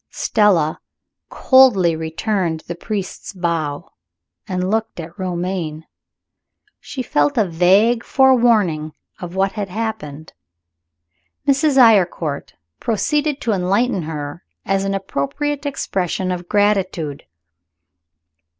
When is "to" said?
13.41-13.51